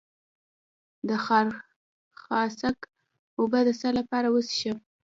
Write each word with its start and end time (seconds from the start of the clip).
د 1.07 1.09
خارخاسک 1.23 2.77
اوبه 3.39 3.59
د 3.67 3.69
څه 3.81 3.89
لپاره 3.97 4.27
وڅښم؟ 4.31 4.77